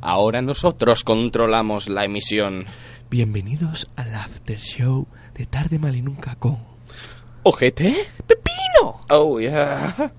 [0.00, 2.66] Ahora nosotros controlamos la emisión.
[3.10, 6.58] Bienvenidos al after show de Tarde Mal y Nunca con
[7.42, 7.94] ¿Ojete?
[8.26, 9.00] ¡Pepino!
[9.08, 10.12] Oh, yeah.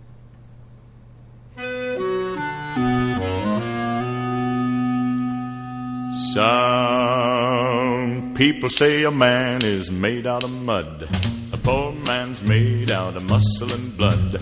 [6.34, 11.08] Some people say a man is made out of mud.
[11.52, 14.40] A poor man's made out of muscle and blood.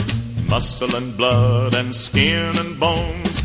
[0.47, 3.44] Muscle and blood and skin and bones.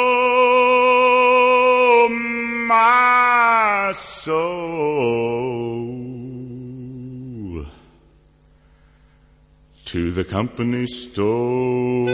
[2.71, 4.31] my soul
[9.83, 12.07] to the company store.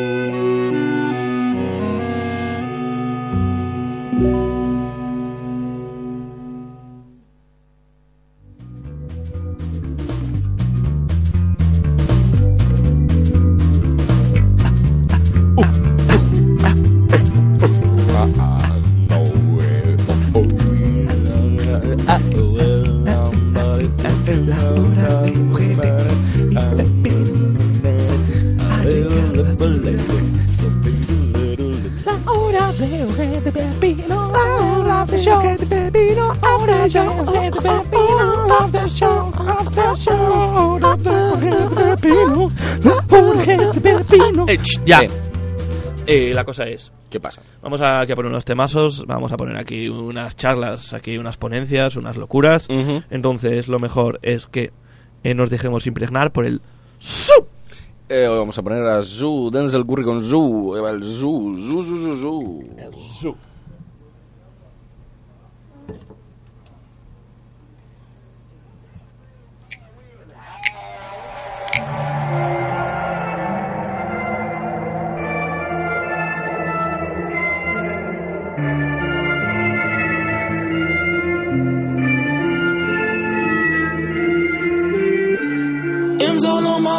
[44.85, 45.01] Ya.
[45.01, 45.09] Eh.
[46.07, 47.41] Eh, la cosa es, ¿Qué pasa?
[47.61, 51.35] vamos a, aquí a poner unos temazos, vamos a poner aquí unas charlas, aquí unas
[51.37, 52.67] ponencias, unas locuras.
[53.09, 54.71] Entonces, lo mejor es que
[55.23, 56.61] eh, nos dejemos impregnar por el
[56.99, 57.47] sub.
[58.09, 62.15] Eh, vamos a poner a Zoo, Denzel Curry con Zoo, el Zoo, Zoo, Zoo, Zoo,
[62.15, 62.61] Zoo.
[62.77, 63.46] M's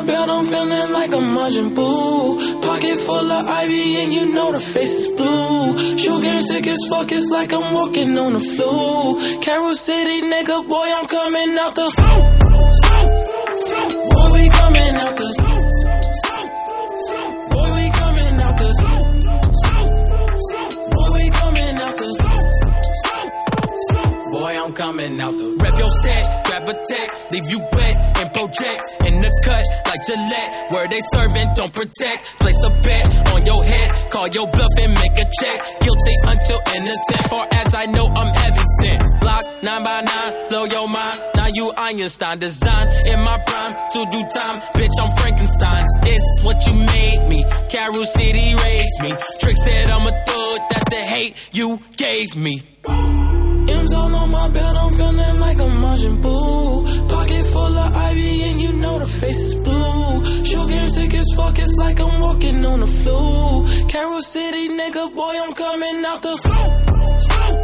[0.00, 2.62] my belt, I'm feeling like a Majin Buu.
[2.62, 5.96] Pocket full of ivy, and you know the face is blue.
[5.98, 9.40] Sugar sick as fuck, it's like I'm walking on the flu.
[9.40, 11.86] Carol City, nigga, boy, I'm coming out the.
[14.12, 15.28] Boy, we coming out the.
[17.50, 18.68] Boy, we coming out the.
[20.92, 22.08] Boy, we coming out the.
[24.30, 25.56] Boy, I'm coming out the.
[25.60, 30.72] Rep your set, a leave you wet and project in the cut like Gillette.
[30.72, 32.20] Where they serving, don't protect.
[32.40, 35.58] Place a bet on your head, call your bluff and make a check.
[35.80, 37.22] Guilty until innocent.
[37.30, 39.20] Far as I know, I'm heaven sent.
[39.20, 41.20] Block nine by nine, blow your mind.
[41.34, 44.60] Now you Einstein design in my prime to do time.
[44.74, 45.84] Bitch, I'm Frankenstein.
[46.02, 47.44] This what you made me.
[47.70, 49.14] Carol City raised me.
[49.40, 50.60] Trick said I'm a thug.
[50.70, 52.62] That's the hate you gave me.
[54.52, 57.08] Belt, I'm feeling like a Majin Buu.
[57.08, 60.44] Pocket full of ivy, and you know the face is blue.
[60.44, 63.66] Sugar sick as fuck, it's like I'm walking on the flu.
[63.88, 66.66] Carol City, nigga, boy, I'm coming out the slow,
[67.28, 67.56] slow,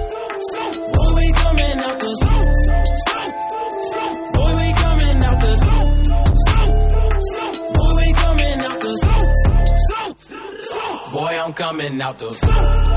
[0.48, 0.92] slow.
[0.92, 2.52] Boy, we coming out the slow,
[3.04, 3.30] slow,
[3.88, 4.10] slow.
[4.34, 5.84] Boy, we coming out the slow,
[6.44, 6.68] slow,
[7.28, 7.50] slow.
[7.74, 9.24] Boy, we coming out the slow,
[9.86, 10.08] slow,
[10.58, 11.12] slow.
[11.12, 12.94] Boy, I'm coming out the slow.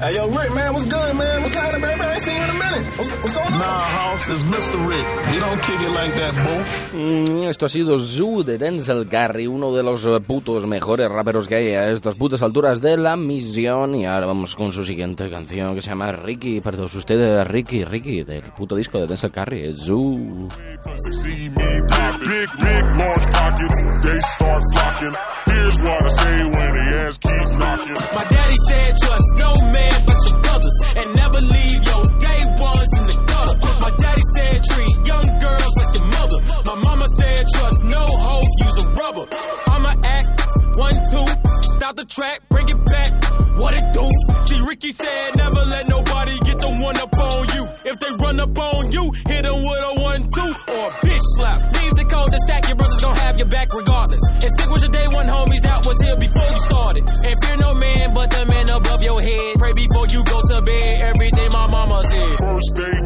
[0.00, 1.42] Hey, yo, Rick, man, what's good, man?
[1.42, 1.79] What's happening,
[3.22, 4.78] Nah, Hoss, it's Mr.
[4.88, 5.06] Rick.
[5.34, 6.96] You don't kick it like that, boo.
[6.96, 11.46] Mm, esto ha sido Zoo de Denzel Curry, uno de los eh, putos mejores raperos
[11.46, 13.94] que hay a estas putas alturas de la misión.
[13.94, 17.84] Y ahora vamos con su siguiente canción que se llama Ricky, perdón, usted eh, Ricky,
[17.84, 20.48] Ricky, del puto disco de Denzel Curry, es Zoo.
[28.12, 31.89] My daddy said trust no man but your brothers and never leave
[34.62, 36.38] treat young girls like your mother.
[36.66, 39.26] My mama said trust no hoe, use a rubber.
[39.30, 40.28] I'ma act
[40.76, 41.26] one two,
[41.76, 43.12] stop the track, bring it back.
[43.60, 44.06] What it do?
[44.42, 47.64] See Ricky said never let nobody get the one up on you.
[47.84, 51.26] If they run up on you, hit them with a one two or a bitch
[51.36, 51.58] slap.
[51.76, 54.22] Leave the code to sack, your brothers gon' have your back regardless.
[54.40, 57.04] And stick with your day one homies that was here before you started.
[57.04, 59.56] And fear no man but the man above your head.
[59.58, 61.00] Pray before you go to bed.
[61.12, 62.36] Everything my mama said.
[62.40, 62.99] First knocking,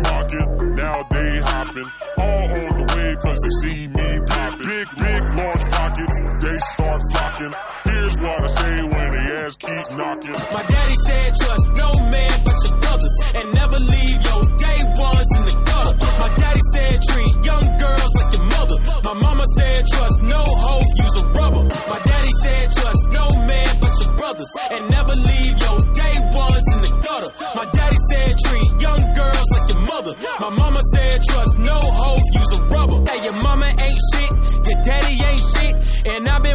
[0.94, 1.91] now they hopping.
[2.19, 4.67] All on the way cause they see me popping.
[4.67, 6.17] Big, big, large pockets.
[6.43, 7.55] They start flocking.
[7.85, 10.38] Here's what I say when they ass keep knocking.
[10.55, 15.31] My daddy said trust no man but your brothers and never leave your day ones
[15.38, 15.94] in the gutter.
[16.23, 18.79] My daddy said treat young girls like your mother.
[19.05, 21.64] My mama said trust no hoe, use a rubber.
[21.90, 26.67] My daddy said trust no man but your brothers and never leave your day ones
[26.75, 27.31] in the gutter.
[27.58, 27.67] My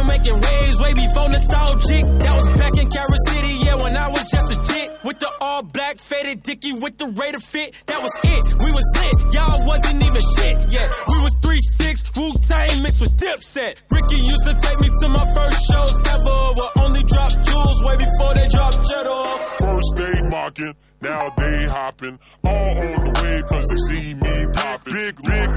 [0.00, 2.04] been making waves way before nostalgic.
[2.20, 4.90] That was back in Carol City, yeah, when I was just a jit.
[5.04, 8.44] With the all black faded dicky with the Raider fit, that was it.
[8.60, 10.56] We was lit, y'all wasn't even shit.
[10.70, 13.74] Yeah, we was three six Wu Tang mixed with Dipset.
[13.90, 16.40] Ricky used to take me to my first shows ever.
[16.56, 19.24] Will only drop jewels way before they drop cheddar.
[19.60, 22.18] First they mocking, now they hopping.
[22.44, 24.94] All on the way cause they see me popping.
[24.94, 25.49] Big, big,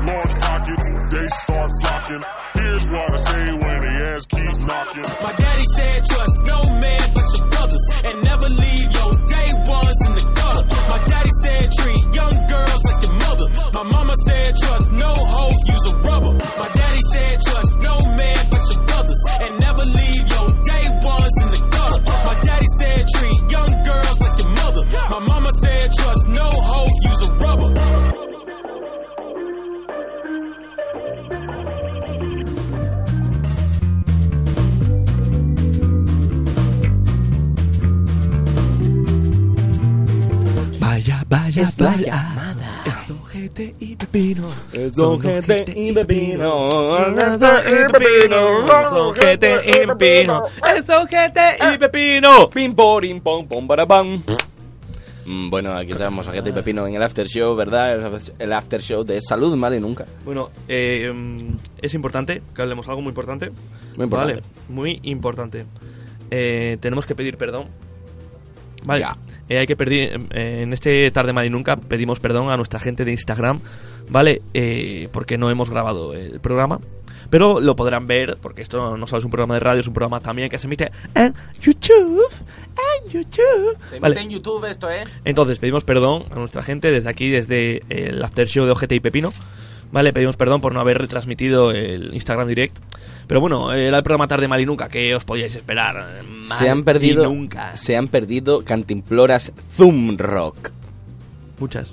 [41.34, 42.04] Vaya, vaya, Es la vaya.
[42.04, 42.84] llamada.
[42.86, 44.48] Es Don Gente y Pepino.
[44.72, 46.70] Es Don Gente y Pepino.
[47.18, 48.66] Es Don Gente y Pepino.
[48.66, 50.44] Es Don Gente y Pepino.
[50.76, 51.42] Es Don Gente
[51.74, 52.50] y Pepino.
[52.50, 53.48] Pim, porim, pom.
[55.26, 57.94] Mm, Bueno, aquí estamos, Agente y Pepino, en el after show, ¿verdad?
[57.94, 60.06] El- El after show de Salud Mal y Nunca.
[60.26, 63.50] Bueno, eh, mm, es importante que hablemos algo muy importante.
[63.96, 64.34] Muy importante.
[64.34, 65.66] Vale, muy importante.
[66.30, 67.68] Eh, tenemos que pedir perdón.
[68.86, 69.02] Vale.
[69.02, 69.16] Ya.
[69.50, 72.80] Eh, hay que pedir, eh, en este tarde mal y nunca pedimos perdón a nuestra
[72.80, 73.60] gente de Instagram,
[74.10, 74.42] ¿vale?
[74.54, 76.80] Eh, porque no hemos grabado el programa.
[77.30, 79.94] Pero lo podrán ver, porque esto no solo es un programa de radio, es un
[79.94, 82.28] programa también que se emite en YouTube.
[82.68, 83.78] En YouTube.
[84.00, 84.28] Vale.
[84.30, 85.04] YouTube esto, ¿eh?
[85.26, 89.00] Entonces, pedimos perdón a nuestra gente desde aquí, desde el after show de Ojete y
[89.00, 89.34] Pepino.
[89.92, 92.78] Vale, pedimos perdón por no haber retransmitido el Instagram Direct.
[93.28, 96.24] Pero bueno, era el programa Tarde Mal y Nunca, que os podíais esperar.
[96.24, 97.76] Mal Se han perdido, nunca.
[97.76, 100.72] se han perdido cantimploras Zoom Rock.
[101.60, 101.92] Muchas.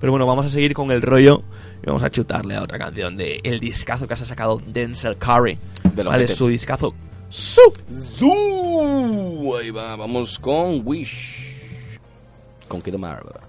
[0.00, 1.42] Pero bueno, vamos a seguir con el rollo
[1.82, 5.16] y vamos a chutarle a otra canción de el discazo que se ha sacado Denzel
[5.16, 5.58] Curry.
[6.04, 6.94] Vale, su discazo.
[7.28, 7.60] Su.
[8.16, 9.56] Zoo.
[9.58, 11.58] Ahí va, vamos con Wish.
[12.68, 13.47] Con Kid Marva.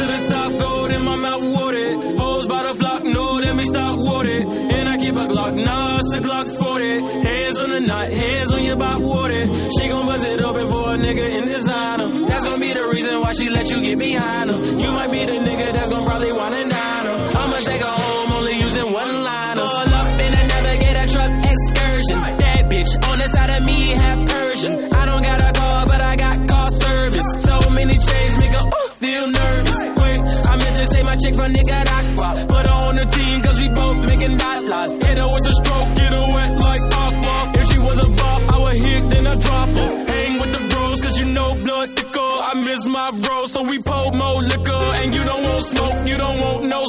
[0.00, 1.88] To the top, gold in my mouth, water.
[2.18, 4.38] Hoes by the flock, no, let me stop water.
[4.76, 7.00] And I keep a Glock, nah, it's a Glock 40.
[7.28, 9.42] Hands on the knot, hands on your bot water.
[9.76, 12.26] She gon' bust it open for a nigga in designer.
[12.28, 14.58] That's gon' be the reason why she let you get behind her.
[14.82, 17.38] You might be the nigga that's gon' probably want and dine her.
[17.38, 18.19] I'ma take her home,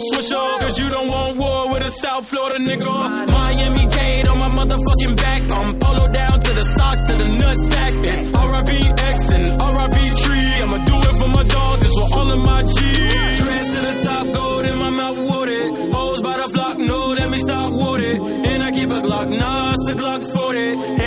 [0.10, 0.58] want no.
[0.60, 2.86] Cause you don't want war with a South Florida nigga.
[3.32, 5.42] Miami Dade on my motherfucking back.
[5.52, 7.94] I'm polo down to the socks, to the nut sack.
[8.12, 10.54] It's RIP X and RIP Tree.
[10.64, 13.40] I'ma do it for my dog, this for all of my G's.
[13.42, 15.64] Dress to the top, gold in my mouth, water.
[15.92, 18.14] Hoes by the flock, no, let me stop water.
[18.50, 21.01] And I keep a Glock, nah, it's a Glock 40.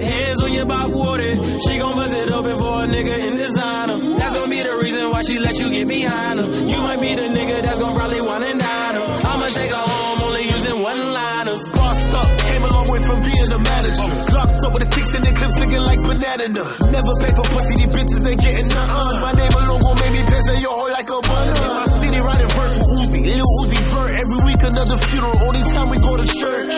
[0.00, 1.34] Hands on your bot water.
[1.60, 3.98] She gon' bust it open for a nigga in designer.
[4.18, 6.46] That's gon' be the reason why she let you get behind her.
[6.46, 9.06] You might be the nigga that's gon' probably want and dine her.
[9.24, 11.62] I'ma take her home, only using one liners.
[11.72, 14.12] Bossed up, came a long way from being a manager.
[14.36, 16.64] Locks up with the sticks and the clips looking like banana.
[16.92, 19.20] Never pay for pussy, these bitches ain't getting nothing.
[19.24, 21.56] My name alone gon' make me piss and your hoe like a bundle.
[21.56, 24.10] In my city, riding verse with Uzi, Lil Uzi Vert.
[24.16, 26.72] Every week another funeral, only time we go to church.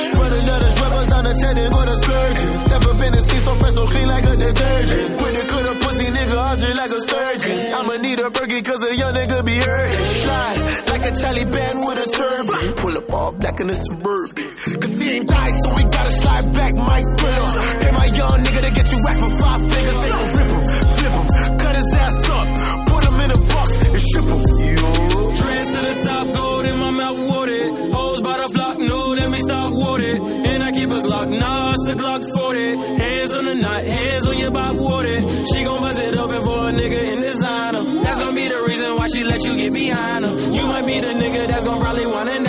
[4.48, 5.18] Detergent.
[5.18, 7.74] Quit the cut a pussy nigga, I'm just like a surgeon.
[7.74, 10.04] I'ma need a burger cause a young nigga be hurting.
[10.04, 10.58] Slide
[10.90, 12.72] like a Taliban with a turban.
[12.76, 14.44] Pull up all black in a suburban.
[14.80, 17.87] Cause he ain't died, so we gotta slide back, Mike Thriller.
[39.38, 40.32] Let you get behind her.
[40.32, 42.47] You might be the nigga that's gon' probably want and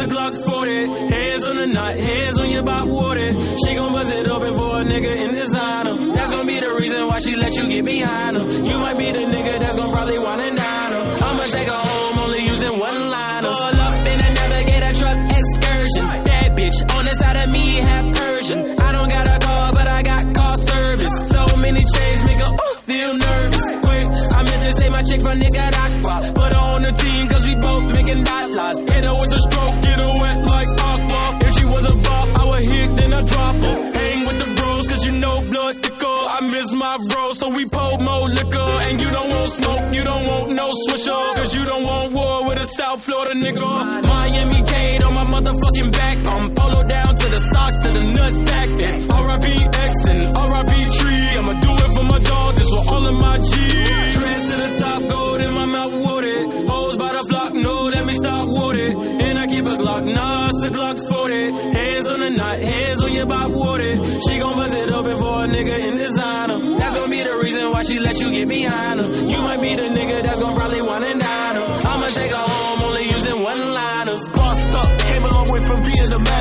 [0.00, 0.86] a Glock 40.
[1.14, 3.32] Hands on the knot, hands on your bot water.
[3.64, 6.14] She gon' bust it open for a nigga in designer.
[6.14, 8.44] That's gon' be the reason why she let you get behind her.
[8.44, 10.58] You might be the nigga that's gon' probably want and
[43.20, 44.02] Florida nigga.
[44.08, 46.26] Miami Dade on my motherfucking back.
[46.26, 48.68] I'm polo down to the socks, to the nut sack.
[48.80, 49.46] RIP
[49.76, 51.28] X and RIP Tree.
[51.38, 53.52] I'ma do it for my dog, this for all of my G.
[54.16, 56.38] Dress to the top, gold in my mouth, water.
[56.66, 58.88] Hoes by the flock, no, let me stop water.
[59.26, 61.52] And I keep a Glock, nah, it's a Glock 40.
[61.76, 63.92] Hands on the knot, hands on your bot water.
[64.20, 66.78] She gon' bust it open for a nigga in designer.
[66.78, 69.08] That's gon' be the reason why she let you get behind her.
[69.08, 71.88] You might be the nigga that's gon' probably want and dine her.
[71.90, 72.59] I'ma take her home,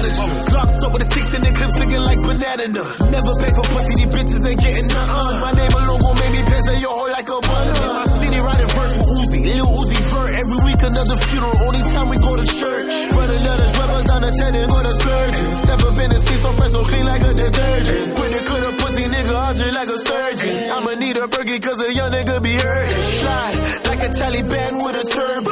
[0.09, 0.55] manager.
[0.55, 2.83] Locks up with the sticks and the clips looking like banana.
[3.09, 5.39] Never pay for pussy, these bitches ain't getting nothing.
[5.39, 7.77] My name alone gon' make me piss and your hoe like a bundle.
[7.79, 10.31] In my city, riding verse with Uzi, Lil Uzi Vert.
[10.39, 12.91] Every week another funeral, only time we go to church.
[13.13, 15.51] Run another rappers down the 10 and go to splurging.
[15.53, 18.15] Step up in the so fresh, so clean like a detergent.
[18.15, 20.55] Quit the cut a pussy nigga, I'm just like a surgeon.
[20.71, 23.03] I'ma need a burger cause a young nigga be hurting.
[23.19, 23.55] Slide
[23.89, 25.48] like a Taliban with a turban.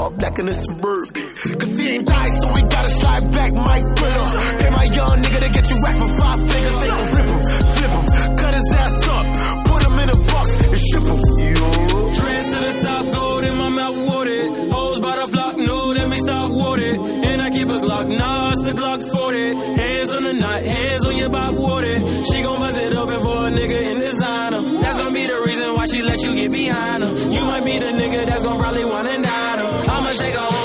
[0.00, 1.12] All black in a suburban.
[1.60, 4.26] Cause he ain't died, so we gotta slide back Mike Twitter.
[4.60, 6.76] Pay my young nigga to get you racked for five figures.
[6.80, 7.40] They gon' rip him,
[7.76, 9.24] flip him, cut his ass up,
[9.68, 11.20] put him in a box and ship him.
[11.52, 11.66] Yo.
[12.16, 14.72] Dress to the top, gold in my mouth, watered.
[14.72, 16.96] Hoes by the flock, know that me stop watered.
[17.28, 19.54] And I keep a Glock, nah, it's a Glock 40.
[19.82, 22.00] Hands on the knot, hands on your back, watered.
[22.24, 24.80] She gon' bust it open for a nigga in designer.
[24.80, 27.12] That's gonna be the reason why she let you get behind her.
[27.12, 29.59] You might be the nigga that's gonna probably wanna her.
[30.10, 30.59] I'ma take her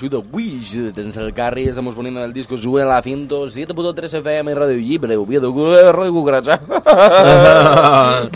[0.00, 1.68] Ha sido Wish de Denzel Curry.
[1.68, 5.14] Estamos poniendo en el disco Sube a la 107.3 FM Radio Libre.
[5.14, 6.58] Oviedo, Radio Cucaracha.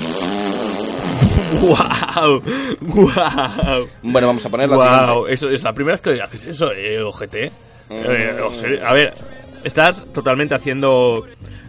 [1.63, 2.43] ¡Guau!
[2.83, 3.89] ¡Guau!
[4.03, 5.33] Bueno, vamos a poner la siguiente.
[5.33, 7.35] Eso es la primera vez que haces eso, eh, OGT.
[7.89, 9.15] Eh, o sea, a ver,
[9.65, 11.25] estás totalmente haciendo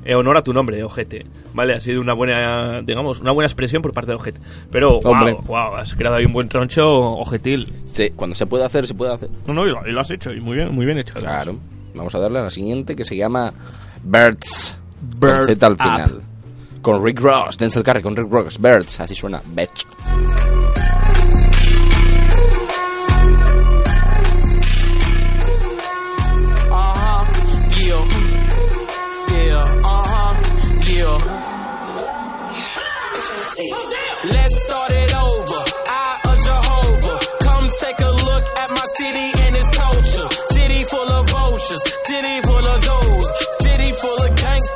[0.06, 1.26] eh, honor a tu nombre, OGT.
[1.54, 4.38] Vale, ha sido una buena, digamos, una buena expresión por parte de OGT.
[4.72, 7.74] Pero, wow, wow, has creado ahí un buen troncho OGTil.
[7.86, 9.30] Sí, cuando se puede hacer, se puede hacer.
[9.48, 11.16] No, no, y lo, y lo has hecho, y muy bien, muy bien hecho.
[11.16, 11.58] Claro.
[11.96, 13.52] Vamos a darle a la siguiente que se llama
[14.04, 14.80] Birds.
[15.18, 15.78] Bird con Z al Up.
[15.82, 16.22] final.
[16.82, 18.60] Con Rick Ross, Denzel Curry con Rick Ross.
[18.60, 19.42] Birds, así suena.
[19.56, 19.86] Bitch.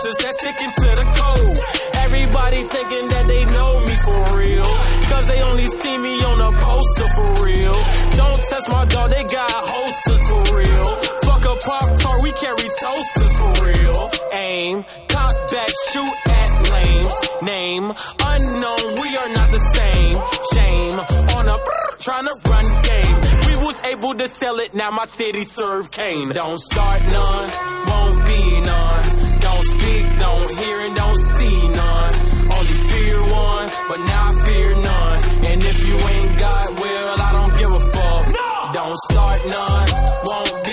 [0.09, 1.57] Of gangsters that's sticking to the code.
[2.05, 4.71] Everybody thinking that they know me for real.
[5.09, 7.77] Cause they only see me on a poster for real.
[8.15, 10.89] Don't test my dog, they got holsters for real.
[11.25, 14.09] Fuck a Pop Tart, we carry toasters for real.
[14.33, 17.15] Aim, cock back, shoot at lames.
[17.41, 20.15] Name, unknown, we are not the same.
[20.53, 20.99] Shame,
[21.37, 21.57] on a
[21.99, 23.15] trying to run game.
[23.47, 26.29] We was able to sell it, now my city serve cane.
[26.29, 27.49] Don't start none,
[27.87, 29.28] won't be none.
[29.49, 32.13] Don't speak, don't hear, and don't see none.
[32.55, 35.19] Only fear one, but now I fear none.
[35.49, 38.25] And if you ain't got, well, I don't give a fuck.
[38.73, 39.89] Don't start none,
[40.27, 40.68] won't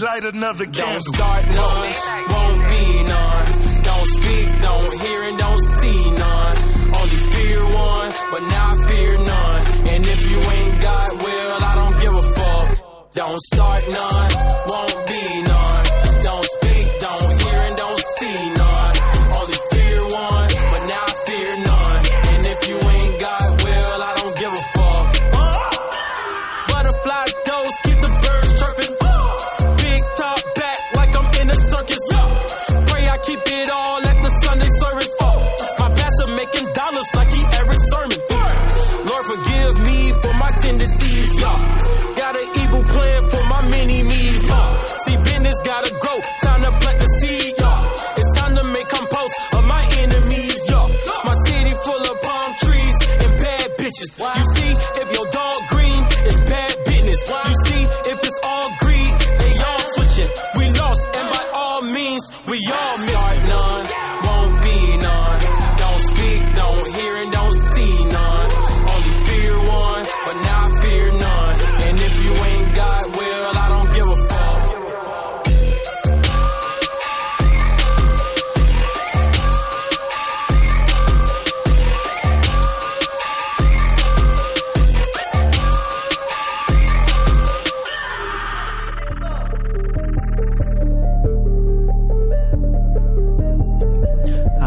[0.00, 1.92] light another Don't start none,
[2.30, 3.46] won't be none.
[3.82, 6.56] Don't speak, don't hear, and don't see none.
[6.98, 9.62] Only fear one, but now I fear none.
[9.92, 13.12] And if you ain't got, well, I don't give a fuck.
[13.12, 14.30] Don't start none,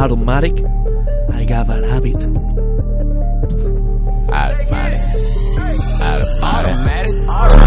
[0.01, 0.53] Automatic,
[1.31, 2.15] I got an habit.
[4.33, 4.99] Automatic.
[6.41, 7.27] Automatic.
[7.27, 7.60] Gotta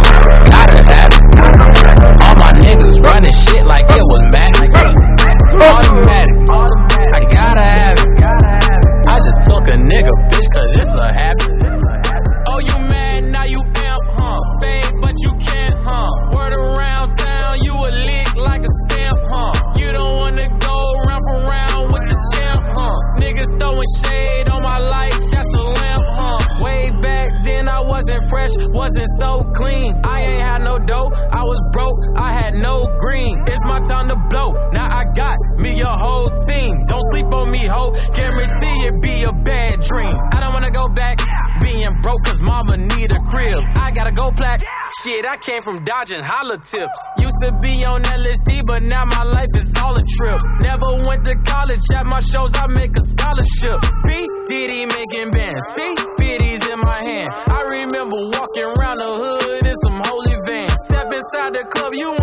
[45.45, 46.99] came from dodging holla tips.
[47.21, 50.41] Used to be on LSD, but now my life is all a trip.
[50.61, 53.79] Never went to college, at my shows I make a scholarship.
[54.09, 55.61] B, Diddy making bands.
[55.77, 57.29] See, biddies in my hand.
[57.53, 60.73] I remember walking around the hood in some holy vans.
[60.89, 62.17] Step inside the club, you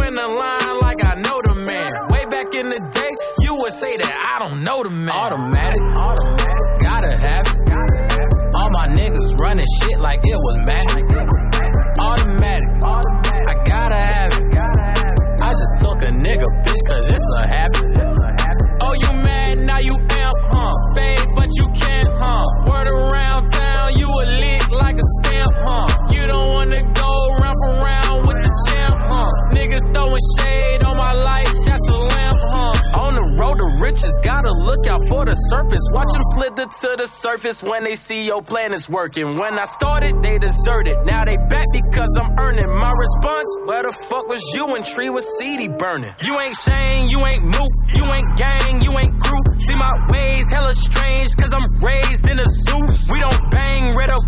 [36.97, 39.37] the surface when they see your plan is working.
[39.37, 40.97] When I started, they deserted.
[41.05, 43.49] Now they back because I'm earning my response.
[43.65, 46.13] Where the fuck was you when tree was seedy burning?
[46.23, 49.43] You ain't Shane, you ain't Moot, you ain't gang, you ain't crew.
[49.59, 52.83] See my ways hella strange, cause I'm raised in a zoo.
[53.11, 54.21] We don't bang red or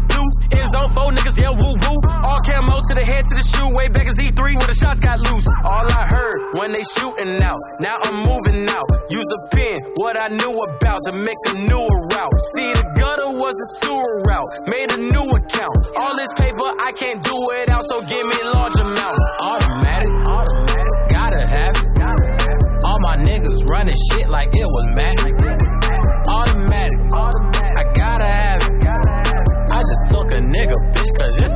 [0.53, 1.97] Is on four niggas, yeah, woo woo.
[2.25, 3.69] All camo to the head to the shoe.
[3.73, 5.47] Way back as E3 when the shots got loose.
[5.65, 7.59] All I heard when they shooting out.
[7.81, 8.87] Now I'm moving out.
[9.09, 12.37] Use a pen, what I knew about to make a newer route.
[12.53, 14.49] See, the gutter was the sewer route.
[14.69, 15.77] Made a new account.
[15.97, 19.23] All this paper, I can't do it out, so give me large amounts.
[19.41, 20.13] Automatic.
[21.09, 21.93] Gotta have it.
[22.85, 24.52] All my niggas running shit like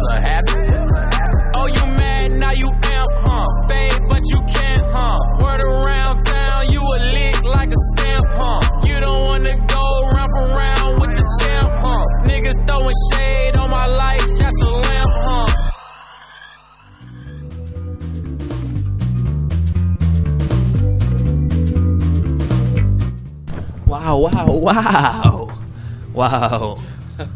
[0.09, 0.71] a habit.
[1.55, 2.31] Oh, you mad?
[2.31, 3.47] Now you amp, huh?
[3.69, 5.17] Fade, but you can't, huh?
[5.43, 8.61] Word around town, you a lick like a stamp, huh?
[8.87, 9.83] You don't wanna go
[10.15, 12.03] round for round with the champ, huh?
[12.29, 15.47] Niggas throwing shade on my life, that's a lamp, huh?
[23.85, 25.47] Wow, wow, wow.
[26.13, 26.79] Wow.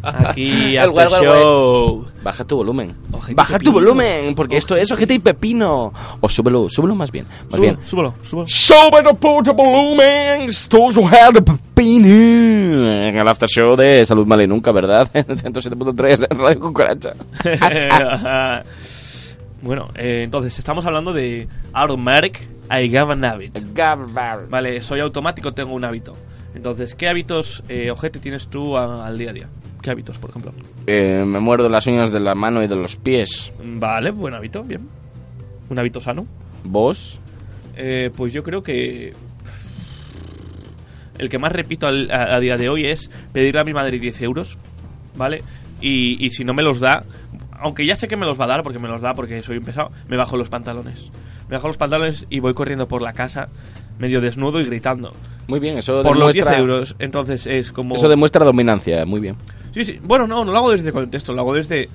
[0.04, 2.08] Aquí El after Wild show.
[2.24, 2.96] Baja tu volumen.
[3.12, 3.74] Ojete Baja tu pepino.
[3.74, 5.92] volumen, porque esto es ojete y pepino.
[6.20, 7.26] O súbelo, súbelo más bien.
[7.28, 7.78] Más Súbelo, bien.
[7.86, 8.48] súbelo, súbelo.
[8.48, 10.42] Sube tu puto volumen.
[10.50, 12.08] Esto es ojete y pepino.
[12.92, 15.10] En el after show de Salud Mal y Nunca, ¿verdad?
[15.14, 17.14] 107.3 en Radio Cucaracha.
[19.62, 23.58] bueno, eh, entonces estamos hablando de Automatic I have an habit.
[24.50, 26.14] Vale, soy automático, tengo un hábito.
[26.56, 29.48] Entonces, ¿qué hábitos, eh, ojete, tienes tú a- al día a día?
[29.82, 30.54] ¿Qué hábitos, por ejemplo?
[30.86, 33.52] Eh, me muerdo las uñas de la mano y de los pies.
[33.64, 34.88] Vale, buen hábito, bien.
[35.70, 36.28] Un hábito sano.
[36.64, 37.20] ¿Vos?
[37.76, 39.14] Eh, pues yo creo que
[41.18, 44.00] el que más repito al- a, a día de hoy es pedirle a mi madre
[44.00, 44.58] 10 euros,
[45.16, 45.44] ¿vale?
[45.80, 47.04] Y, y si no me los da,
[47.60, 49.58] aunque ya sé que me los va a dar porque me los da porque soy
[49.58, 51.10] un pesado, me bajo los pantalones.
[51.50, 53.50] Me bajo los pantalones y voy corriendo por la casa,
[54.00, 55.12] medio desnudo y gritando.
[55.48, 56.96] Muy bien, eso Por los 10 demuestra- euros.
[57.00, 57.96] Entonces es como...
[57.96, 59.36] Eso demuestra dominancia, muy bien.
[59.74, 60.00] Sí, sí.
[60.04, 61.90] Bueno, no, no lo hago desde contexto, lo hago desde...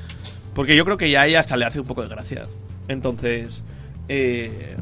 [0.54, 2.44] Porque yo creo que ya a ella hasta le hace un poco de gracia.
[2.88, 3.62] Entonces...
[4.08, 4.76] Eh,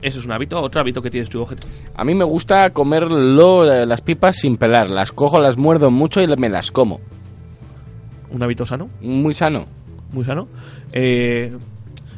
[0.00, 0.60] eso es un hábito.
[0.60, 1.66] Otro hábito que tienes tú, ojete.
[1.96, 4.90] A mí me gusta comerlo, eh, las pipas sin pelar.
[4.90, 7.00] Las cojo, las muerdo mucho y me las como.
[8.30, 8.88] ¿Un hábito sano?
[9.00, 9.66] Muy sano.
[10.12, 10.48] Muy sano.
[10.92, 11.52] Eh,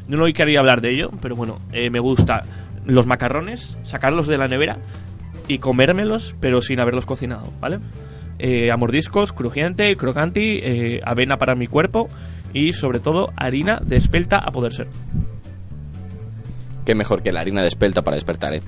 [0.07, 2.43] no lo quería hablar de ello, pero bueno, eh, me gusta
[2.85, 4.77] los macarrones, sacarlos de la nevera
[5.47, 7.79] y comérmelos, pero sin haberlos cocinado, ¿vale?
[8.39, 12.09] Eh, a mordiscos, crujiente, crocanti, eh, avena para mi cuerpo
[12.53, 14.87] y sobre todo harina de espelta a poder ser.
[16.85, 18.61] Qué mejor que la harina de espelta para despertar, ¿eh?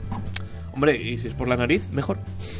[0.73, 2.17] Hombre, y si es por la nariz, mejor.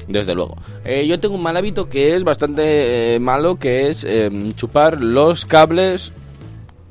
[0.07, 0.55] Desde luego.
[0.85, 5.01] Eh, yo tengo un mal hábito que es bastante eh, malo, que es eh, chupar
[5.01, 6.13] los cables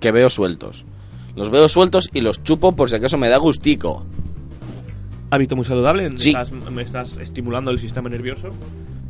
[0.00, 0.84] que veo sueltos.
[1.36, 4.04] Los veo sueltos y los chupo por si acaso me da gustico.
[5.32, 6.28] Hábito muy saludable, me, Sí.
[6.28, 8.48] estás, me estás estimulando el sistema nervioso.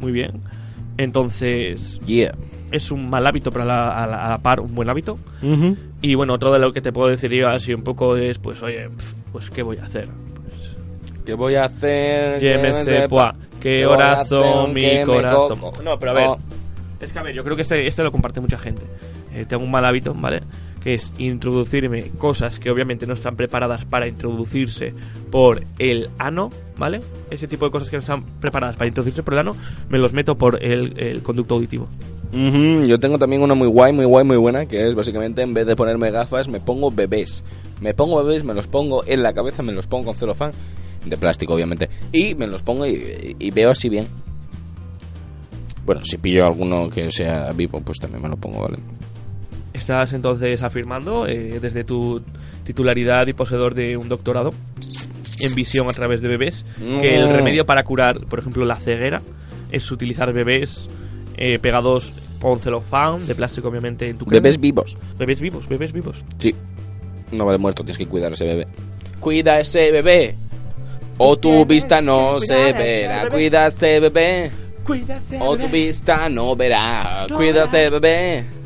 [0.00, 0.40] muy bien.
[0.98, 2.32] Entonces, Yeah.
[2.70, 5.18] es un mal hábito, pero a la, a la- a la par un buen hábito.
[6.00, 8.62] Y bueno, otro de lo que te puedo decir yo así un poco es, pues,
[8.62, 8.88] oye,
[9.32, 10.08] pues, ¿qué voy a hacer?
[11.26, 12.38] ¿Qué voy a hacer?
[12.40, 13.34] Que me sepa.
[13.60, 15.58] Qué corazón, mi corazón.
[15.84, 16.38] No, pero a ver, Oh.
[17.00, 18.82] es que a ver, yo creo que este, este lo comparte mucha gente.
[19.34, 20.40] Eh, tengo un mal hábito, ¿vale?
[20.82, 24.94] Que es introducirme cosas que obviamente no están preparadas para introducirse
[25.30, 27.00] por el ano, ¿vale?
[27.30, 29.56] Ese tipo de cosas que no están preparadas para introducirse por el ano,
[29.88, 31.88] me los meto por el, conducto auditivo.
[32.32, 35.66] Yo tengo también una muy guay, muy guay, muy buena, que es básicamente en vez
[35.66, 37.44] de ponerme gafas, me pongo bebés.
[37.80, 40.52] Me pongo bebés, me los pongo en la cabeza, me los pongo con celofán,
[41.04, 44.06] de plástico obviamente, y me los pongo y veo así bien.
[45.84, 48.78] Bueno, si pillo alguno que sea vivo, pues también me lo pongo, ¿vale?
[49.82, 52.22] Estás entonces afirmando, eh, desde tu
[52.62, 54.50] titularidad y poseedor de un doctorado
[55.40, 59.22] en visión a través de bebés, que el remedio para curar, por ejemplo, la ceguera
[59.72, 60.86] es utilizar bebés
[61.36, 64.40] eh, pegados con celofán, de plástico obviamente, en tu crema.
[64.40, 64.96] Bebés vivos.
[65.18, 66.22] Bebés vivos, bebés vivos.
[66.38, 66.54] Sí.
[67.32, 68.68] No vale muerto, tienes que cuidar a ese bebé.
[69.18, 70.36] Cuida ese bebé.
[71.18, 73.28] O tu vista no se verá.
[73.28, 74.52] Cuida ese bebé.
[75.40, 77.26] O tu vista no verá.
[77.28, 77.64] No Cuida verá.
[77.64, 78.61] ese bebé.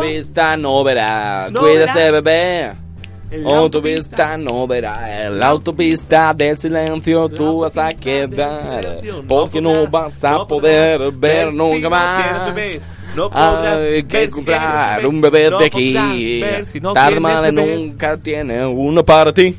[0.00, 1.48] Vista no verá.
[1.50, 1.92] No Cuida verá.
[1.92, 2.72] ese bebé.
[3.30, 4.36] La autopista.
[4.38, 5.26] no verá.
[5.26, 9.00] En la autopista del silencio tú vas a quedar.
[9.26, 12.54] Porque no vas a poder ver nunca más.
[13.14, 16.42] No podrás Hay que si comprar tienes un bebé no de aquí.
[16.70, 17.52] si no bebés.
[17.52, 19.56] nunca tiene uno para ti.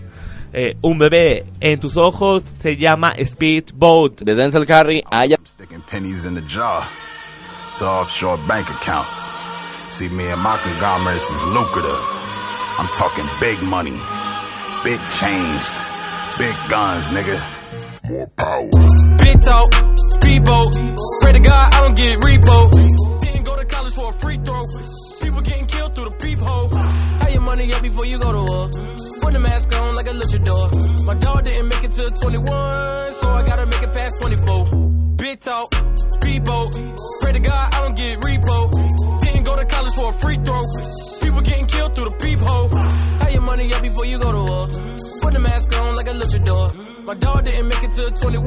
[0.52, 4.22] Eh, un bebé en tus ojos se llama Speedboat.
[4.22, 5.38] De Denzel Curry allá.
[5.46, 6.88] Sticking pennies in the jar
[7.78, 9.39] to offshore bank accounts.
[9.90, 12.06] See, me and my conglomerates is lucrative.
[12.78, 13.98] I'm talking big money,
[14.84, 15.66] big change,
[16.38, 17.42] big guns, nigga.
[18.08, 18.70] More power.
[19.18, 20.74] Big talk, speedboat.
[21.22, 23.20] Pray to God I don't get repo.
[23.20, 24.64] Didn't go to college for a free throw.
[25.22, 26.70] People getting killed through the peephole.
[27.20, 28.70] How your money up before you go to war?
[29.22, 31.06] Put the mask on like a luchador.
[31.06, 35.16] My dog didn't make it to 21, so I gotta make it past 24.
[35.18, 35.74] Big talk,
[36.22, 36.74] speedboat.
[37.22, 38.99] Pray to God I don't get repo.
[39.96, 40.64] For a free throw.
[41.22, 42.70] People getting killed through the peephole.
[43.20, 44.68] How your money up before you go to war?
[45.22, 46.90] Put the mask on like a luchador.
[47.06, 48.46] My dog didn't make it to 21,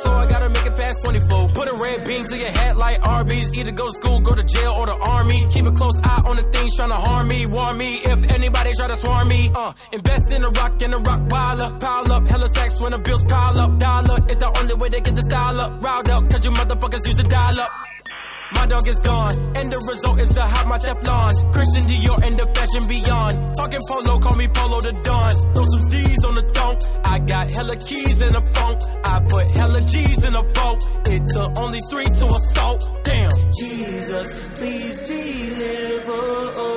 [0.00, 1.48] so I gotta make it past 24.
[1.48, 3.52] Put a red beam to your head like Arby's.
[3.54, 5.46] Either go to school, go to jail, or the army.
[5.50, 8.72] Keep a close eye on the things trying to harm me, warn me if anybody
[8.72, 9.50] try to swarm me.
[9.54, 11.78] Uh, invest in the rock and the rock piler.
[11.80, 13.78] Pile up, hella stacks when the bills pile up.
[13.78, 15.82] Dollar is the only way they get the style up.
[15.84, 17.91] Riled up, cause you motherfuckers using dial up.
[18.54, 21.52] My dog is gone, and the result is to hide my Teflons.
[21.52, 23.54] Christian Dior and the fashion beyond.
[23.56, 25.32] Talking polo, call me Polo the Don.
[25.54, 26.76] Throw some D's on the thong.
[27.04, 28.76] I got hella keys in the phone.
[29.04, 30.78] I put hella G's in the phone.
[31.12, 32.80] It took only three to assault.
[33.04, 33.30] Damn.
[33.58, 36.22] Jesus, please deliver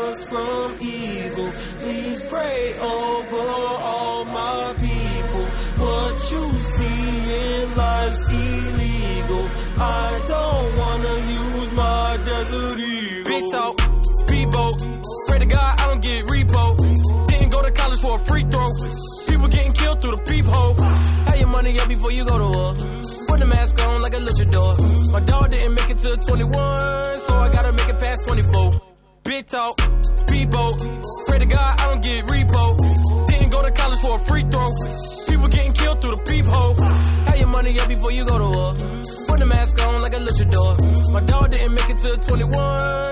[0.09, 1.51] us from evil.
[1.79, 3.47] Please pray over
[3.91, 5.45] all my people.
[5.85, 9.45] What you see in life's illegal.
[9.77, 10.64] I don't
[12.55, 13.75] Big talk,
[14.23, 14.79] speedboat.
[15.27, 17.27] Pray to God I don't get repo.
[17.27, 18.69] Didn't go to college for a free throw.
[19.27, 20.73] People getting killed through the peephole.
[21.27, 22.71] How your money up before you go to war?
[23.27, 25.11] Put the mask on like a luchador.
[25.11, 28.81] My dog didn't make it to 21, so I gotta make it past 24.
[29.23, 29.81] Big talk,
[30.15, 30.79] speedboat.
[31.27, 33.27] Pray to God I don't get repo.
[33.27, 34.69] Didn't go to college for a free throw.
[35.27, 36.75] People getting killed through the peephole.
[37.27, 39.04] How your money up before you go to war?
[39.35, 41.11] Put the mask on like a luchador.
[41.11, 42.53] My dog didn't make it to 21,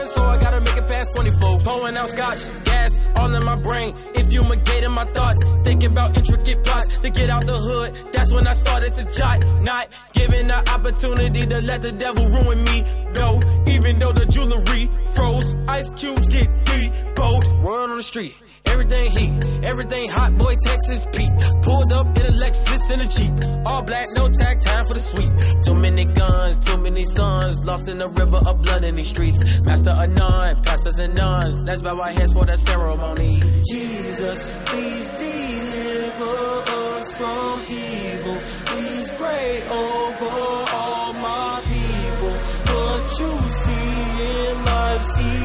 [0.05, 1.59] so I gotta make it past 24.
[1.59, 3.93] Pulling out scotch, gas, all in my brain.
[4.15, 8.13] If you fumigating my thoughts, thinking about intricate plots to get out the hood.
[8.13, 12.63] That's when I started to jot, not giving the opportunity to let the devil ruin
[12.63, 12.85] me.
[13.15, 17.45] No, even though the jewelry froze, ice cubes get deep, bold.
[17.61, 18.42] Word on the street.
[18.65, 21.31] Everything heat, everything hot, boy, Texas Pete.
[21.61, 23.65] Pulled up in a Lexus in a Jeep.
[23.65, 25.63] All black, no tag, time for the sweet.
[25.63, 27.63] Too many guns, too many sons.
[27.65, 29.59] Lost in the river of blood in these streets.
[29.61, 31.63] Master of none, pastors and nuns.
[31.63, 33.41] Let's bow our heads for the ceremony.
[33.69, 38.37] Jesus, please deliver us from evil.
[38.65, 42.33] Please pray over all my people.
[42.73, 45.42] What you see in life's illegal.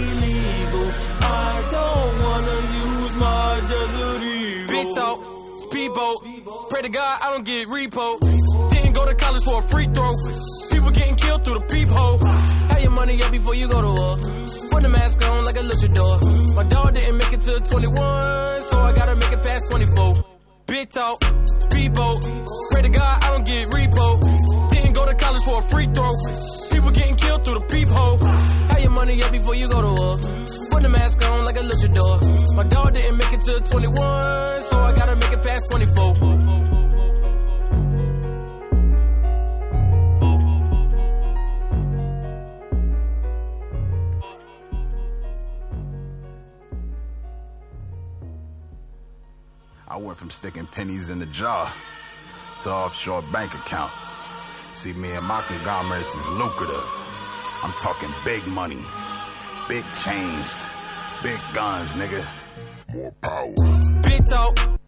[5.59, 6.71] Speedboat.
[6.71, 8.19] Pray to God I don't get repo.
[8.71, 10.13] Didn't go to college for a free throw.
[10.71, 12.19] People getting killed through the peephole.
[12.71, 14.17] Have your money up before you go to war.
[14.71, 16.55] Put the mask on like a luchador.
[16.55, 17.97] My dog didn't make it to 21,
[18.71, 20.25] so I gotta make it past 24.
[20.67, 21.25] Big talk,
[21.59, 22.23] speedboat.
[22.71, 24.71] Pray to God I don't get repo.
[24.71, 26.13] Didn't go to college for a free throw.
[26.71, 28.19] People getting killed through the peephole.
[28.71, 30.15] Have your money up before you go to war.
[30.71, 32.55] Put the mask on like a luchador.
[32.55, 34.78] My dog didn't make it to 21, so
[50.29, 51.73] from sticking pennies in the jar
[52.61, 54.13] to offshore bank accounts.
[54.73, 56.85] See, me and my conglomerates is lucrative.
[57.63, 58.85] I'm talking big money,
[59.69, 60.51] big change,
[61.23, 62.29] big guns, nigga.
[62.93, 63.55] More power.
[64.03, 64.79] Big talk.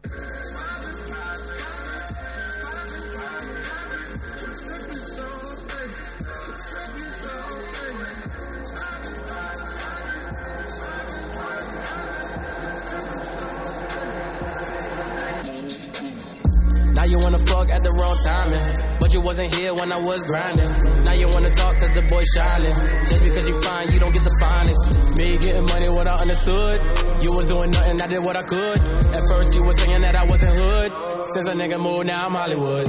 [17.68, 18.98] You at the wrong timing.
[19.00, 20.70] But you wasn't here when I was grinding.
[21.04, 22.76] Now you wanna talk cause the boy shining.
[23.08, 24.82] Just because you fine, you don't get the finest.
[25.18, 26.76] Me getting money, what I understood.
[27.22, 28.78] You was doing nothing, I did what I could.
[29.14, 30.92] At first you was saying that I wasn't hood.
[31.26, 32.86] Since a nigga moved, now I'm Hollywood.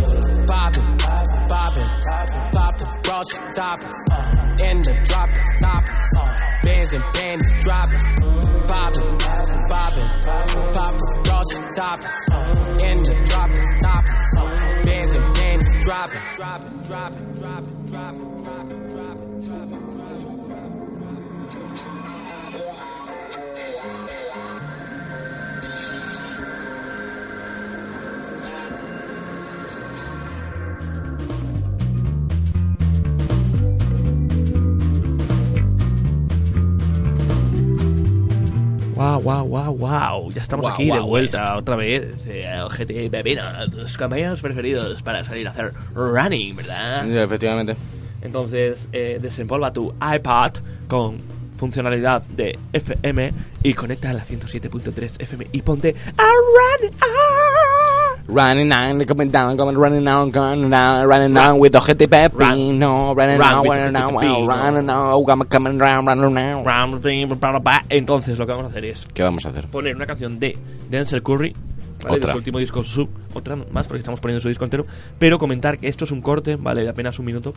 [0.47, 1.89] Poppin', poppin',
[2.51, 3.91] poppin', raw shit toppin'.
[4.67, 5.29] In the drop,
[5.59, 5.95] toppin'.
[6.63, 8.03] Bands and panties dropping.
[8.67, 10.09] Poppin', poppin',
[10.75, 12.11] poppin', raw shit toppin'.
[12.87, 13.80] In the drop, toppin'.
[16.01, 16.19] Dropping.
[16.35, 20.00] Dropping, dropping, dropping, dropping, dropping, dropping, dropping.
[39.01, 40.31] Wow, wow, wow, wow.
[40.31, 42.03] Ya estamos Wow, aquí de vuelta otra vez.
[42.27, 47.09] Eh, GT Pepino, tus compañeros preferidos para salir a hacer running, ¿verdad?
[47.09, 47.75] Efectivamente.
[48.21, 50.53] Entonces, eh, desempolva tu iPad
[50.87, 51.17] con
[51.57, 53.33] funcionalidad de FM
[53.63, 56.91] y conecta a la 107.3 FM y ponte a run.
[58.33, 63.37] Running down, coming down, coming running down, coming down, running down with Ojete Pepino, running
[63.37, 64.47] Run down, with running Pepino.
[64.47, 66.63] running down, coming, down, running down.
[67.89, 69.67] Entonces, lo que vamos a hacer es ¿Qué vamos a hacer?
[69.67, 70.57] poner una canción de
[70.89, 71.53] Denzel Curry,
[72.03, 72.11] ¿vale?
[72.11, 72.31] de Otra.
[72.31, 74.85] su último disco Sub, otra más porque estamos poniendo su disco entero,
[75.19, 76.83] pero comentar que esto es un corte, ¿vale?
[76.83, 77.53] De apenas un minuto,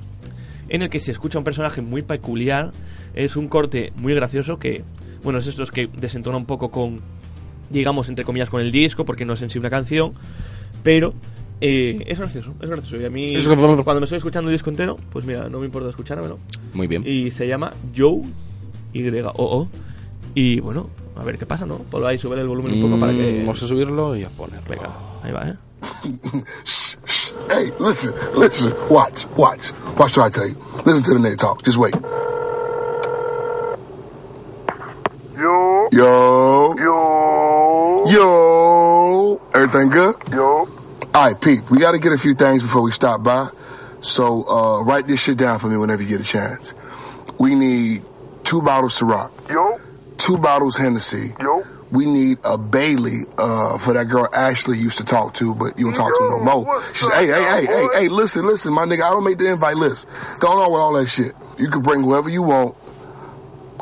[0.69, 2.73] en el que se escucha un personaje muy peculiar,
[3.15, 4.83] es un corte muy gracioso que,
[5.23, 7.01] bueno, es estos que desentona un poco con,
[7.71, 10.15] digamos, entre comillas, con el disco, porque no es en sí una canción,
[10.85, 11.13] pero...
[11.61, 12.97] eh, es gracioso, es gracioso.
[12.99, 15.67] Y a mí, Es cuando me estoy escuchando el disco entero, pues mira, no me
[15.67, 16.39] importa escuchármelo.
[16.75, 17.03] Muy bien.
[17.05, 18.23] Y se llama Joe,
[18.93, 19.69] Y-O-O.
[20.37, 21.79] Y bueno, a ver qué pasa, ¿no?
[21.79, 23.41] Ponlo ahí, sube el volumen un poco para que.
[23.43, 24.69] Mm, Vamos a subirlo y a ponerlo.
[24.69, 24.91] Venga,
[25.23, 25.55] ahí va, ¿eh?
[27.51, 29.71] Hey, listen, listen, watch, watch.
[29.99, 30.57] Watch what I tell you.
[30.87, 31.63] Listen to the nigga talk.
[31.65, 31.95] Just wait.
[35.37, 35.89] Yo.
[35.93, 36.75] Yo.
[36.79, 38.05] Yo.
[38.07, 39.41] Yo.
[39.53, 40.15] Everything good?
[40.33, 40.69] Yo.
[41.15, 43.49] All right, Pete, we got to get a few things before we stop by.
[44.01, 46.75] So uh, write this shit down for me whenever you get a chance.
[47.39, 48.03] We need
[48.43, 49.31] two bottles Ciroc.
[49.49, 49.79] Yo.
[50.19, 51.33] Two bottles Hennessy.
[51.39, 51.65] Yo.
[51.93, 55.85] We need a Bailey uh, for that girl Ashley used to talk to, but you
[55.85, 56.83] don't talk to no more.
[56.93, 59.53] She said, hey, hey, hey, hey, hey, listen, listen, my nigga, I don't make the
[59.53, 60.09] invite list.
[60.41, 61.33] Going on with all that shit.
[61.59, 62.75] You can bring whoever you want.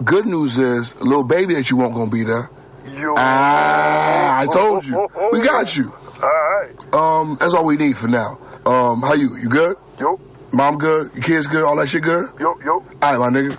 [0.05, 2.51] Good news is, a little baby that you want gonna be there.
[2.87, 3.15] Yo.
[3.17, 5.09] Ah, I told you.
[5.33, 5.95] We got you.
[6.93, 7.29] Alright.
[7.31, 8.39] Um, that's all we need for now.
[8.67, 9.37] Um, how you?
[9.37, 9.77] You good?
[9.99, 10.21] Yo.
[10.53, 11.11] Mom good?
[11.15, 11.65] Your kids good?
[11.65, 12.29] All that shit good?
[12.39, 12.85] Yo, yo.
[13.03, 13.57] Alright, my nigga.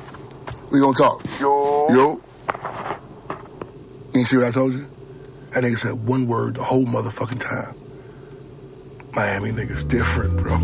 [0.71, 1.23] We gonna talk.
[1.39, 1.87] Yo.
[1.89, 2.21] Yo.
[4.13, 4.85] You see what I told you?
[5.51, 7.75] That nigga said one word the whole motherfucking time.
[9.13, 10.59] Miami niggas different, bro.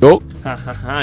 [0.00, 0.22] Yo.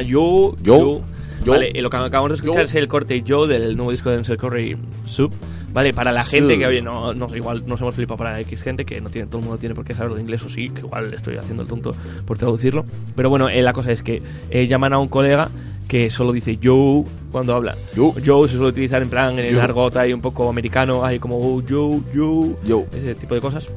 [0.03, 1.03] Yo, Yo,
[1.45, 1.53] yo.
[1.53, 2.65] Vale, eh, lo que acabamos de escuchar Yo.
[2.65, 5.29] es el corte Yo del nuevo disco de Denzel Curry Zoo.
[5.77, 8.83] Vale, para la gente que, oye, no, no, igual nos hemos flipado para X gente,
[8.83, 10.79] que no tiene, todo el mundo tiene por qué saberlo de inglés o sí, que
[10.79, 11.93] igual estoy haciendo el tonto
[12.25, 12.83] por traducirlo.
[13.15, 15.51] Pero bueno, eh, la cosa es que eh, llaman a un colega
[15.87, 17.77] que solo dice yo cuando habla.
[17.95, 18.17] Yo.
[18.17, 21.61] Yo se suele utilizar en plan en el argot ahí un poco americano, hay como
[21.61, 22.85] yo, yo, Yo.
[22.91, 23.69] ese tipo de cosas.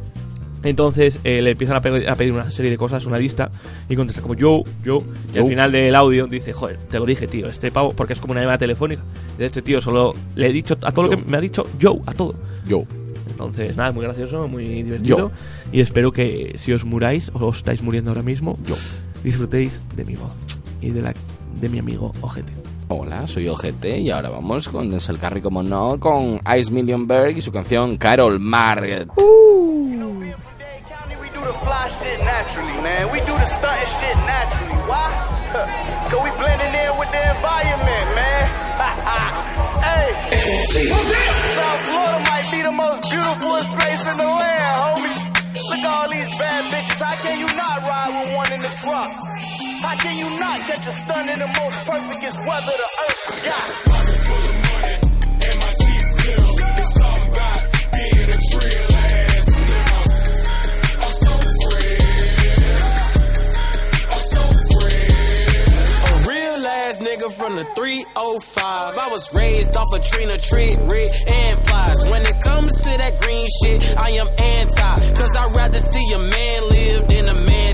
[0.62, 3.50] Entonces eh, le empiezan a, pe- a pedir una serie de cosas, una lista,
[3.88, 5.02] y contesta como yo, yo,
[5.34, 8.20] y al final del audio dice, joder, te lo dije, tío, este pavo, porque es
[8.20, 9.02] como una llamada telefónica,
[9.38, 11.16] de este tío solo le he dicho a todo lo Yo.
[11.24, 12.34] que me ha dicho yo, a todo.
[12.66, 12.84] Yo.
[13.30, 15.30] Entonces, nada, muy gracioso, muy divertido, Yo.
[15.72, 18.74] y espero que si os muráis, o os estáis muriendo ahora mismo, Yo.
[19.24, 20.32] disfrutéis de mi voz
[20.82, 21.14] y de la
[21.58, 22.52] de mi amigo Ojete.
[22.88, 27.36] Hola, soy Ojete y ahora vamos con Denzel Curry, como no, con Ice Million Berg
[27.38, 29.08] y su canción Carol Margaret.
[31.51, 33.11] the fly shit naturally, man.
[33.11, 34.80] We do the stunting shit naturally.
[34.86, 35.09] Why?
[36.11, 38.44] Cause we blending in with the environment, man.
[39.86, 40.07] hey.
[40.30, 45.16] South Florida might be the most beautiful place in the land, homie.
[45.70, 47.01] Look at all these bad bitches.
[47.03, 49.11] How can you not ride with one in the truck?
[49.82, 54.59] How can you not catch a stun in the most perfectest weather the earth got?
[67.11, 68.98] nigga from the 305.
[68.98, 72.08] I was raised off of Trina, Trick, Rick, and Plies.
[72.08, 75.12] When it comes to that green shit, I am anti.
[75.14, 77.70] Cause I'd rather see a man live than a man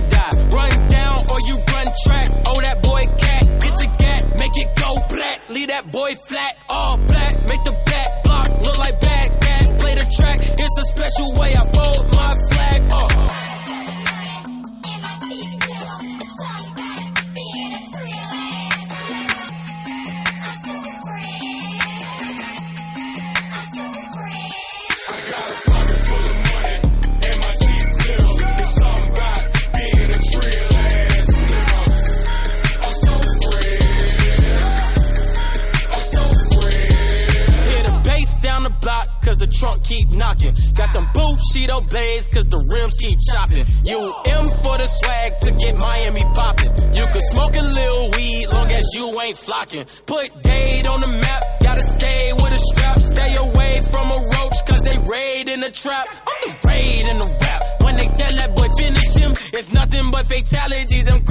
[49.26, 49.86] ain't flocking.
[50.06, 53.00] Put date on the map, gotta stay with a strap.
[53.00, 56.06] Stay away from a roach, cause they raid in the trap.
[56.30, 57.62] I'm the raid in the rap.
[57.82, 61.04] When they tell that boy finish him, it's nothing but fatalities.
[61.04, 61.22] Them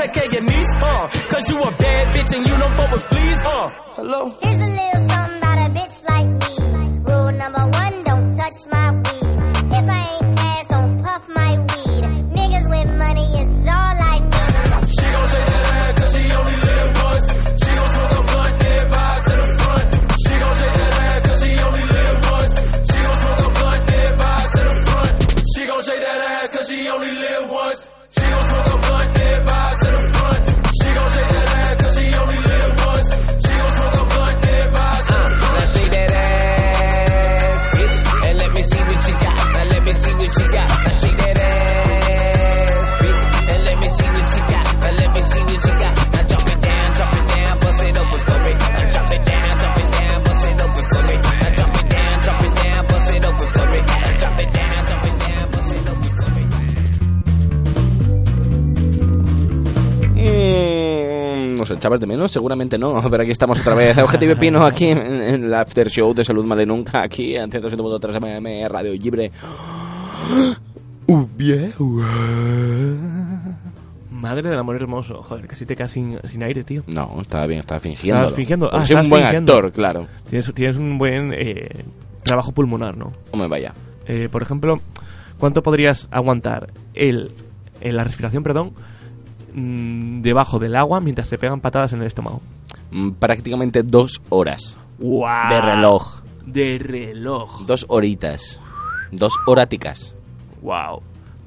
[0.00, 1.19] take care of your niece, uh.
[61.70, 62.30] ¿Nos echabas de menos?
[62.32, 63.96] Seguramente no, pero aquí estamos otra vez.
[63.98, 68.40] Objetivo Pino aquí en, en el After Show de Salud Male Nunca, aquí en 107.3
[68.40, 69.30] MM, Radio Libre.
[71.06, 71.26] Uh,
[74.12, 75.22] Madre del amor hermoso.
[75.22, 76.82] Joder, casi te quedas sin, sin aire, tío.
[76.86, 78.18] No, estaba bien, estaba fingiendo.
[78.20, 78.70] Estabas fingiendo.
[78.72, 79.52] Ah, soy un buen fingiendo.
[79.54, 80.06] actor, claro.
[80.28, 81.84] Tienes, tienes un buen eh,
[82.22, 83.10] trabajo pulmonar, ¿no?
[83.32, 83.72] Hombre, vaya.
[84.06, 84.76] Eh, por ejemplo,
[85.38, 87.32] ¿cuánto podrías aguantar el,
[87.80, 88.72] el- la respiración, perdón,
[89.52, 92.40] mm, debajo del agua mientras te pegan patadas en el estómago?
[92.90, 94.76] Mm, Prácticamente dos horas.
[94.98, 96.22] De reloj.
[96.46, 97.64] De reloj.
[97.66, 98.60] Dos horitas.
[99.12, 100.14] Dos horáticas.
[100.62, 101.02] Wow.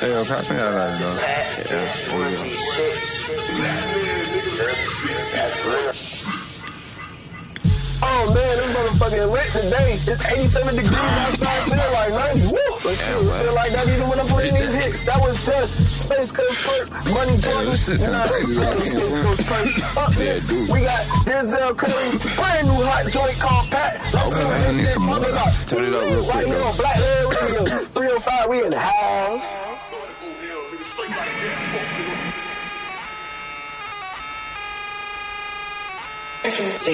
[0.00, 1.18] Hey, yo, pass me that lighter, though.
[1.70, 2.36] Yeah, you
[6.42, 6.47] go.
[8.00, 9.92] Oh man, this motherfucking lit today.
[10.06, 12.46] It's 87 degrees outside, feel like 90.
[12.46, 12.58] Woo!
[12.82, 15.04] But shit, feel like that even when I'm putting these hits.
[15.06, 15.72] That was just
[16.06, 17.70] Space Coast Perk, Money Jordan.
[17.70, 18.78] this is You know, crazy, right?
[18.78, 19.96] Space Coast Perk.
[19.98, 23.98] Up next, we got Denzel Curry, brand new hot joint called Pat.
[23.98, 25.18] Let's see what I this need shit some more.
[25.18, 26.64] Turn it up real Right quick, here though.
[26.70, 29.44] on Black Red Radio, 305, we in the house.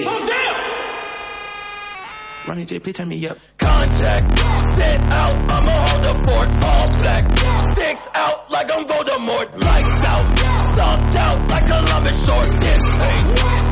[0.07, 0.94] Oh, damn!
[2.47, 3.39] Ronny J, please turn me up.
[3.57, 4.39] Contact,
[4.69, 7.39] set out, I'ma hold the fort, all black.
[7.75, 10.39] Sticks out like I'm Voldemort, lights out.
[10.75, 12.49] Stomped out like Columbus Short.
[12.61, 13.27] This ain't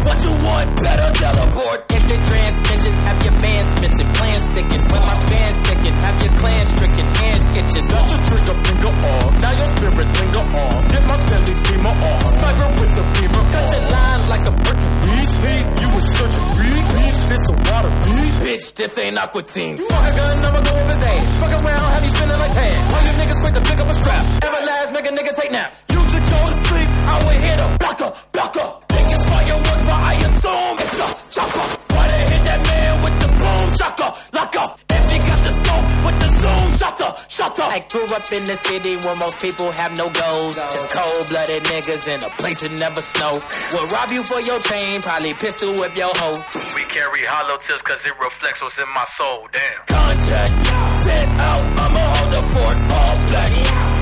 [0.07, 1.92] what you want, better teleport.
[2.13, 4.83] Instant transmission, have your man's missing, plans sticking.
[4.93, 7.87] When my band's sticking, have your clan stricken, hands itching.
[7.89, 9.33] That's the trigger finger off.
[9.41, 10.81] Now your spirit linger on.
[10.93, 12.21] Get my Stanley Steemer on.
[12.37, 14.81] Sniper with the beamer Cut your line like a brick.
[15.03, 17.17] Beast beat, you was searching beat beat.
[17.33, 18.33] This a water beat.
[18.45, 19.79] Bitch, this ain't Aqua Teen.
[19.79, 21.41] Fuck a gun, I'ma go over his head.
[21.41, 22.77] Fuck around, have you spinning like tan.
[22.93, 24.25] All you niggas quick to pick up a strap.
[24.45, 25.89] Everlast, make a nigga take naps.
[25.89, 28.69] Used to go to sleep, I would hit a blocker, blocker.
[29.13, 31.67] It's fireworks, but I assume it's a chopper.
[31.97, 34.81] Why they hit that man with the boom shaka, lock up.
[34.91, 37.67] If he got the scope with the zoom, shutter, shutter.
[37.73, 40.57] I grew up in the city where most people have no goals.
[40.77, 43.33] Just cold-blooded niggas in a place that never snow.
[43.73, 46.39] Will rob you for your chain, probably pistol whip your hoe.
[46.77, 49.81] We carry hollow tips cause it reflects what's in my soul, damn.
[49.89, 50.53] Contact,
[51.01, 53.53] set out, I'ma hold the fort, all black.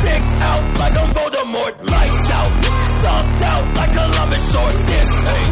[0.02, 2.52] Sticks out like I'm Voldemort, lights out.
[3.00, 4.74] Stomped out like Columbus Short.
[4.90, 5.49] This ain't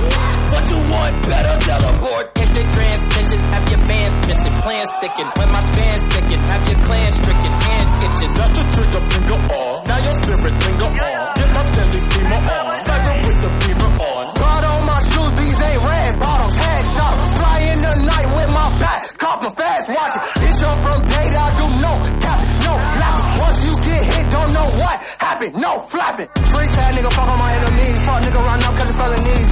[0.58, 2.24] what you want, better teleport.
[2.34, 5.28] Instant transmission, have your man's missing, plans sticking.
[5.38, 8.32] When my band's sticking, have your clan stricken, hands itching.
[8.34, 9.74] That's the trigger finger on.
[9.86, 11.26] Now your spirit linger on.
[11.38, 12.74] Get my Stanley Steemer on.
[12.74, 14.24] Sniper with the beamer on.
[14.34, 17.14] God on my shoes, these ain't red bottoms, headshot.
[17.38, 20.22] Fly in the night with my back, cop my fast it.
[20.42, 23.28] Bitch, I'm from data, I do no capping, no lapping.
[23.46, 26.28] Once you get hit, don't know what happened, no flapping.
[26.34, 27.98] Free tag nigga, fuck on my enemies.
[28.02, 29.47] Fuck nigga, run up, catch felonies.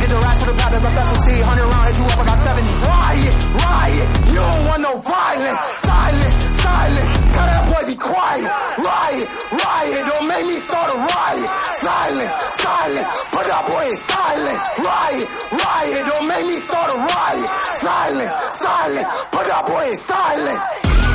[0.47, 1.37] Rats to the my specialty.
[1.43, 2.71] 100 round, hit you up, I got 70.
[2.87, 3.35] Riot,
[3.67, 5.59] riot, you don't want no violence.
[5.75, 8.47] Silence, silence, tell that boy be quiet.
[8.79, 11.51] Riot, riot, don't make me start a riot.
[11.83, 12.33] Silence,
[12.63, 14.65] silence, put that boy in silence.
[14.87, 17.51] Riot, riot, don't make me start a riot.
[17.75, 21.06] Silence, silence, put that boy in silence.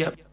[0.00, 0.29] Yep.